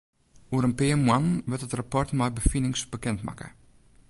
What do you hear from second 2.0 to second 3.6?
mei de befinings bekend makke.